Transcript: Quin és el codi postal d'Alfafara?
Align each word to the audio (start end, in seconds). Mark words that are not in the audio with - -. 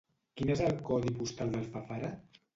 Quin 0.39 0.51
és 0.53 0.63
el 0.69 0.73
codi 0.87 1.13
postal 1.21 1.53
d'Alfafara? 1.53 2.13